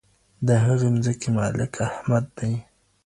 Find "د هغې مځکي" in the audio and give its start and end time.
0.47-1.29